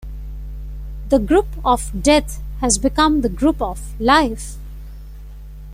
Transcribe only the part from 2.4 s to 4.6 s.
has become the group of life.